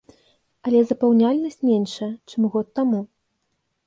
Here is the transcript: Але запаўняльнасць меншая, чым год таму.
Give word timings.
Але 0.69 0.79
запаўняльнасць 0.91 1.61
меншая, 1.69 2.07
чым 2.31 2.41
год 2.57 2.67
таму. 2.81 3.01